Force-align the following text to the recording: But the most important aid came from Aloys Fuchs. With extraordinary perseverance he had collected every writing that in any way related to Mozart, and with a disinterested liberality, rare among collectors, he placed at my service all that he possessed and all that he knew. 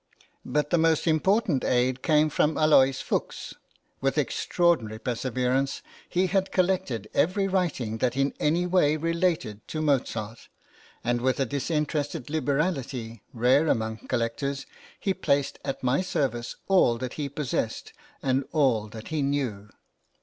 But 0.43 0.71
the 0.71 0.79
most 0.79 1.05
important 1.05 1.63
aid 1.63 2.01
came 2.01 2.31
from 2.31 2.57
Aloys 2.57 3.01
Fuchs. 3.03 3.53
With 3.99 4.17
extraordinary 4.17 4.97
perseverance 4.97 5.83
he 6.09 6.25
had 6.25 6.51
collected 6.51 7.07
every 7.13 7.47
writing 7.47 7.99
that 7.99 8.17
in 8.17 8.33
any 8.39 8.65
way 8.65 8.97
related 8.97 9.67
to 9.67 9.79
Mozart, 9.79 10.47
and 11.03 11.21
with 11.21 11.39
a 11.39 11.45
disinterested 11.45 12.31
liberality, 12.31 13.21
rare 13.31 13.67
among 13.67 13.97
collectors, 14.07 14.65
he 14.99 15.13
placed 15.13 15.59
at 15.63 15.83
my 15.83 16.01
service 16.01 16.55
all 16.67 16.97
that 16.97 17.13
he 17.13 17.29
possessed 17.29 17.93
and 18.23 18.43
all 18.51 18.87
that 18.87 19.09
he 19.09 19.21
knew. 19.21 19.69